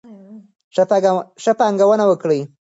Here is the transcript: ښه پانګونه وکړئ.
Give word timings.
ښه 1.43 1.51
پانګونه 1.59 2.03
وکړئ. 2.07 2.39